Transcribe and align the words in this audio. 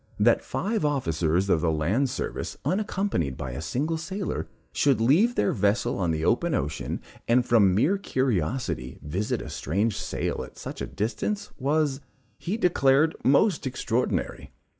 That 0.19 0.43
five 0.43 0.83
officers 0.83 1.47
of 1.47 1.61
the 1.61 1.71
land 1.71 2.09
service, 2.09 2.57
unaccompanied 2.65 3.37
by 3.37 3.51
a 3.51 3.61
single 3.61 3.97
sailor, 3.99 4.47
should 4.73 4.99
leave 4.99 5.35
their 5.35 5.51
vessel 5.53 5.99
on 5.99 6.09
the 6.09 6.25
open 6.25 6.55
ocean, 6.55 7.01
and 7.27 7.45
from 7.45 7.75
mere 7.75 7.99
curiosity, 7.99 8.97
visit 9.03 9.43
a 9.43 9.49
strange 9.51 9.95
sail 9.95 10.43
at 10.43 10.57
such 10.57 10.81
a 10.81 10.87
distance, 10.87 11.51
was, 11.59 12.01
he 12.39 12.57
declared, 12.57 13.15
most 13.23 13.67
extraordinary. 13.67 14.49